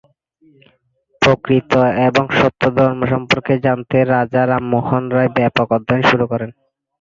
[1.21, 1.71] প্রকৃত
[2.07, 6.49] এবং সত্য ধর্ম সম্পর্কে জানতে রাজা রামমোহন রায় ব্যাপক অধ্যায়ন শুরু করেন।